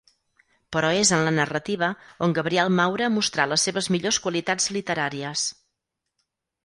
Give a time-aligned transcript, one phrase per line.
[0.75, 1.89] Però és en la narrativa
[2.27, 5.45] on Gabriel Maura mostrà les seves millors qualitats literàries.